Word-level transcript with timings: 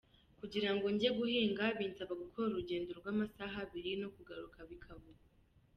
"Kugira 0.39 0.69
ngo 0.75 0.85
njye 0.95 1.09
guhinga 1.19 1.65
binsaba 1.79 2.13
gukora 2.23 2.45
urugendo 2.47 2.89
rw'amasaha 2.99 3.55
abiri, 3.65 3.91
no 4.01 4.07
kugaruka 4.15 4.59
bikaba 4.69 5.03
uko. 5.13 5.27